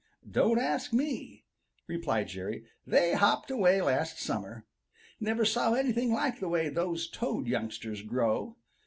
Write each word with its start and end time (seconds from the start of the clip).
"Don't 0.27 0.57
ask 0.57 0.91
me," 0.91 1.45
replied 1.85 2.27
Jerry. 2.27 2.63
"They 2.87 3.13
hopped 3.13 3.51
away 3.51 3.83
last 3.83 4.19
summer. 4.19 4.65
Never 5.19 5.45
saw 5.45 5.75
anything 5.75 6.11
like 6.11 6.39
the 6.39 6.49
way 6.49 6.69
those 6.69 7.07
Toad 7.07 7.45
youngsters 7.45 8.01
grow. 8.01 8.57